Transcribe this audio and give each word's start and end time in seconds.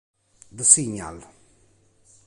The 0.51 0.63
Signal 0.63 1.29